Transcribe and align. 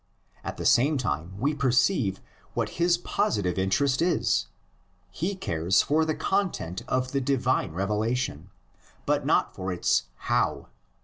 At 0.43 0.57
the 0.57 0.65
same 0.65 0.97
time 0.97 1.37
we 1.37 1.53
per 1.53 1.69
ceive 1.69 2.21
what 2.55 2.69
his 2.81 2.97
positive 2.97 3.59
interest 3.59 4.01
is: 4.01 4.47
he 5.11 5.35
cares 5.35 5.83
for 5.83 6.05
the 6.05 6.15
content 6.15 6.81
of 6.87 7.11
the 7.11 7.21
divine 7.21 7.73
revelation, 7.73 8.49
but 9.05 9.27
not 9.27 9.53
for 9.55 9.71
its 9.71 10.05
"How." 10.15 10.69